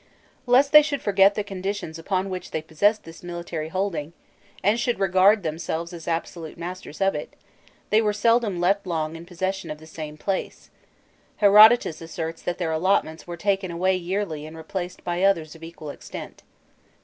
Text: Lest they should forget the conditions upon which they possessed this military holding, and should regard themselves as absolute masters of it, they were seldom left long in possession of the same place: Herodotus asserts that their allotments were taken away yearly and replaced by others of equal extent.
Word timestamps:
Lest 0.47 0.71
they 0.71 0.81
should 0.81 0.99
forget 1.03 1.35
the 1.35 1.43
conditions 1.43 1.99
upon 1.99 2.31
which 2.31 2.49
they 2.49 2.61
possessed 2.63 3.03
this 3.03 3.21
military 3.21 3.69
holding, 3.69 4.13
and 4.63 4.79
should 4.79 4.97
regard 4.97 5.43
themselves 5.43 5.93
as 5.93 6.07
absolute 6.07 6.57
masters 6.57 7.01
of 7.01 7.13
it, 7.13 7.35
they 7.91 8.01
were 8.01 8.11
seldom 8.11 8.59
left 8.59 8.87
long 8.87 9.15
in 9.15 9.27
possession 9.27 9.69
of 9.69 9.77
the 9.77 9.85
same 9.85 10.17
place: 10.17 10.71
Herodotus 11.35 12.01
asserts 12.01 12.41
that 12.41 12.57
their 12.57 12.71
allotments 12.71 13.27
were 13.27 13.37
taken 13.37 13.69
away 13.69 13.95
yearly 13.95 14.47
and 14.47 14.57
replaced 14.57 15.03
by 15.03 15.21
others 15.21 15.53
of 15.53 15.61
equal 15.63 15.91
extent. 15.91 16.41